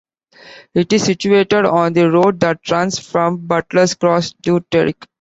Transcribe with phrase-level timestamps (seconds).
[0.73, 5.03] It is situated on the road that runs from Butlers Cross to Terrick.